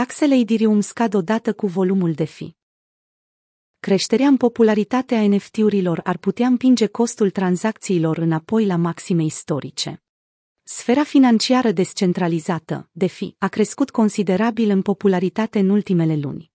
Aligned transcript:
Taxele 0.00 0.34
Ethereum 0.34 0.80
scad 0.80 1.14
odată 1.14 1.52
cu 1.52 1.66
volumul 1.66 2.12
de 2.12 2.24
fi. 2.24 2.56
Creșterea 3.80 4.26
în 4.26 4.36
popularitate 4.36 5.14
a 5.14 5.28
NFT-urilor 5.28 6.00
ar 6.04 6.16
putea 6.18 6.46
împinge 6.46 6.86
costul 6.86 7.30
tranzacțiilor 7.30 8.18
înapoi 8.18 8.66
la 8.66 8.76
maxime 8.76 9.22
istorice. 9.22 10.02
Sfera 10.62 11.04
financiară 11.04 11.70
descentralizată, 11.70 12.88
DeFi, 12.92 13.34
a 13.38 13.48
crescut 13.48 13.90
considerabil 13.90 14.70
în 14.70 14.82
popularitate 14.82 15.58
în 15.58 15.68
ultimele 15.68 16.16
luni. 16.16 16.52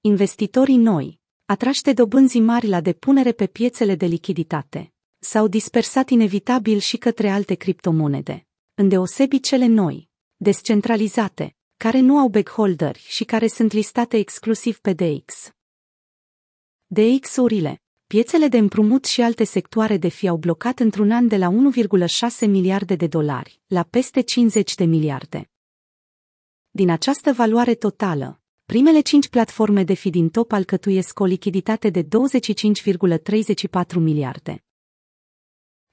Investitorii 0.00 0.76
noi, 0.76 1.20
atrași 1.44 1.82
de 1.82 1.92
dobânzii 1.92 2.40
mari 2.40 2.68
la 2.68 2.80
depunere 2.80 3.32
pe 3.32 3.46
piețele 3.46 3.94
de 3.94 4.06
lichiditate, 4.06 4.92
s-au 5.18 5.48
dispersat 5.48 6.08
inevitabil 6.08 6.78
și 6.78 6.96
către 6.96 7.30
alte 7.30 7.54
criptomonede, 7.54 8.46
îndeosebi 8.74 9.40
cele 9.40 9.66
noi, 9.66 10.10
descentralizate, 10.36 11.55
care 11.76 12.00
nu 12.00 12.18
au 12.18 12.28
backholderi 12.28 13.04
și 13.08 13.24
care 13.24 13.46
sunt 13.46 13.72
listate 13.72 14.16
exclusiv 14.16 14.78
pe 14.78 14.92
DX. 14.92 15.50
DX-urile, 16.86 17.82
piețele 18.06 18.48
de 18.48 18.58
împrumut 18.58 19.04
și 19.04 19.22
alte 19.22 19.44
sectoare 19.44 19.96
de 19.96 20.08
fi 20.08 20.28
au 20.28 20.36
blocat 20.36 20.78
într-un 20.78 21.10
an 21.10 21.28
de 21.28 21.36
la 21.36 21.50
1,6 21.50 22.48
miliarde 22.48 22.94
de 22.94 23.06
dolari 23.06 23.60
la 23.66 23.82
peste 23.82 24.20
50 24.20 24.74
de 24.74 24.84
miliarde. 24.84 25.50
Din 26.70 26.90
această 26.90 27.32
valoare 27.32 27.74
totală, 27.74 28.40
primele 28.64 29.00
cinci 29.00 29.28
platforme 29.28 29.84
de 29.84 29.94
fi 29.94 30.10
din 30.10 30.28
top 30.28 30.52
alcătuiesc 30.52 31.20
o 31.20 31.24
lichiditate 31.24 31.90
de 31.90 32.02
25,34 32.02 32.08
miliarde. 33.94 34.64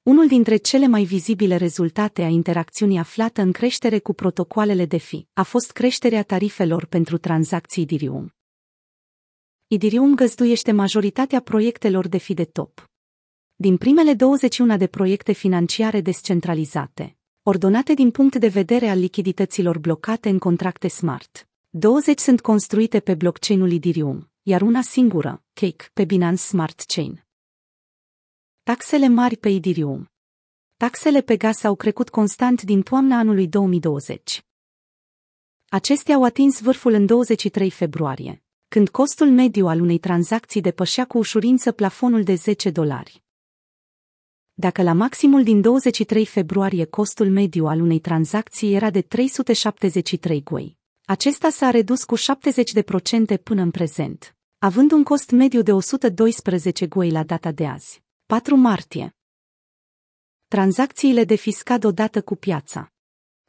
Unul 0.04 0.28
dintre 0.28 0.56
cele 0.58 0.88
mai 0.88 1.04
vizibile 1.04 1.56
rezultate 1.56 2.22
a 2.22 2.28
interacțiunii 2.28 2.98
aflată 2.98 3.42
în 3.42 3.52
creștere 3.52 4.00
cu 4.00 4.14
protocoalele 4.14 4.86
de 4.86 4.98
fi 4.98 5.28
a 5.34 5.44
fost 5.44 5.72
creșterea 5.72 6.24
tarifelor 6.24 6.86
pentru 6.86 7.18
tranzacții 7.18 7.82
Ethereum. 7.82 8.34
Ethereum 9.68 10.16
găzduiește 10.16 10.72
majoritatea 10.72 11.40
proiectelor 11.40 12.08
de 12.08 12.18
fi 12.18 12.34
de 12.34 12.44
top. 12.44 12.90
Din 13.56 13.78
primele 13.78 14.14
21 14.14 14.78
de 14.78 14.88
proiecte 14.88 15.32
financiare 15.32 16.02
descentralizate, 16.02 17.18
ordonate 17.44 17.94
din 17.94 18.12
punct 18.12 18.36
de 18.36 18.48
vedere 18.48 18.88
al 18.88 19.00
lichidităților 19.00 19.80
blocate 19.80 20.30
în 20.30 20.40
contracte 20.40 20.88
smart, 20.88 21.48
20 21.70 22.20
sunt 22.20 22.42
construite 22.42 23.00
pe 23.00 23.16
blockchain-ul 23.16 23.72
Ethereum, 23.72 24.30
iar 24.42 24.62
una 24.62 24.82
singură, 24.82 25.44
Cake, 25.54 25.86
pe 25.94 26.06
Binance 26.06 26.42
Smart 26.42 26.84
Chain. 26.88 27.23
Taxele 28.66 29.08
mari 29.08 29.38
pe 29.38 29.50
Ethereum 29.50 30.12
Taxele 30.78 31.22
pe 31.22 31.38
gas 31.38 31.64
au 31.64 31.76
crescut 31.76 32.10
constant 32.10 32.62
din 32.62 32.82
toamna 32.82 33.18
anului 33.18 33.48
2020. 33.48 34.46
Acestea 35.70 36.16
au 36.16 36.24
atins 36.24 36.62
vârful 36.62 36.94
în 36.94 37.06
23 37.06 37.70
februarie, 37.70 38.44
când 38.68 38.90
costul 38.90 39.30
mediu 39.30 39.68
al 39.68 39.82
unei 39.82 39.98
tranzacții 39.98 40.62
depășea 40.62 41.06
cu 41.06 41.18
ușurință 41.18 41.72
plafonul 41.72 42.24
de 42.24 42.34
10 42.34 42.70
dolari. 42.70 43.24
Dacă 44.54 44.82
la 44.82 44.94
maximul 44.94 45.44
din 45.44 45.62
23 45.62 46.26
februarie 46.26 46.86
costul 46.86 47.30
mediu 47.30 47.66
al 47.66 47.82
unei 47.82 48.00
tranzacții 48.00 48.74
era 48.74 48.90
de 48.90 49.02
373 49.02 50.44
goi, 50.44 50.78
acesta 51.06 51.50
s-a 51.50 51.70
redus 51.70 52.04
cu 52.04 52.16
70% 52.18 52.22
până 53.44 53.62
în 53.62 53.72
prezent, 53.72 54.36
având 54.58 54.92
un 54.92 55.04
cost 55.04 55.32
mediu 55.32 55.62
de 55.62 55.72
112 55.72 56.88
goi 56.88 57.12
la 57.12 57.24
data 57.24 57.52
de 57.52 57.66
azi. 57.66 58.02
4 58.34 58.56
martie. 58.56 59.16
Tranzacțiile 60.48 61.24
de 61.24 61.36
fiscad 61.36 61.84
odată 61.84 62.22
cu 62.22 62.36
piața. 62.36 62.92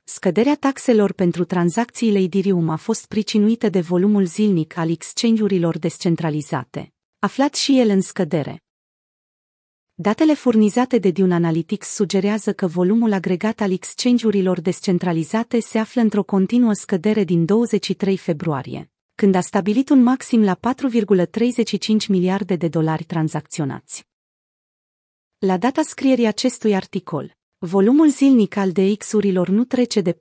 Scăderea 0.02 0.56
taxelor 0.56 1.12
pentru 1.12 1.44
tranzacțiile 1.44 2.18
Ethereum 2.18 2.68
a 2.68 2.76
fost 2.76 3.06
pricinuită 3.06 3.68
de 3.68 3.80
volumul 3.80 4.24
zilnic 4.24 4.76
al 4.76 4.91
exchange-urilor 4.91 5.78
descentralizate, 5.78 6.92
aflat 7.18 7.54
și 7.54 7.78
el 7.78 7.88
în 7.88 8.00
scădere. 8.00 8.62
Datele 9.94 10.34
furnizate 10.34 10.98
de 10.98 11.10
Dune 11.10 11.34
Analytics 11.34 11.88
sugerează 11.88 12.53
că 12.53 12.66
volumul 12.66 13.12
agregat 13.12 13.60
al 13.60 13.72
exchange-urilor 13.72 14.60
descentralizate 14.60 15.60
se 15.60 15.78
află 15.78 16.00
într-o 16.00 16.22
continuă 16.22 16.72
scădere 16.72 17.25
din 17.25 17.44
23 17.44 18.16
februarie, 18.16 18.91
când 19.14 19.34
a 19.34 19.41
stabilit 19.41 19.88
un 19.88 20.03
maxim 20.03 20.42
la 20.42 20.54
4,35 20.54 22.06
miliarde 22.09 22.56
de 22.56 22.69
dolari 22.69 23.04
tranzacționați. 23.04 24.12
La 25.39 25.56
data 25.56 25.83
scrierii 25.83 26.27
acestui 26.27 26.75
articol, 26.75 27.37
volumul 27.59 28.09
zilnic 28.09 28.56
al 28.56 28.72
DX-urilor 28.72 29.49
nu 29.49 29.65
trece 29.65 30.00
de 30.00 30.17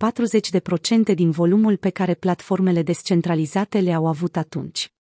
40% 1.12 1.14
din 1.16 1.32
volumul 1.32 1.78
pe 1.78 1.90
care 1.90 2.14
platformele 2.14 2.82
descentralizate 2.82 3.80
le-au 3.80 4.08
avut 4.08 4.38
atunci. 4.38 4.93